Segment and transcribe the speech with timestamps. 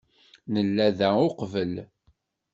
[0.53, 1.73] Nella da uqbel.